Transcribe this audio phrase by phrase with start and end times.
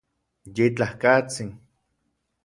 [0.55, 1.49] Yitlajkatsin